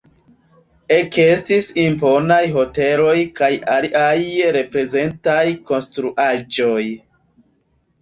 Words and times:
Ekestis 0.95 1.67
imponaj 1.81 2.39
hoteloj 2.57 3.13
kaj 3.43 3.51
aliaj 3.77 4.09
reprezentaj 4.59 5.47
konstruaĵoj. 5.71 6.85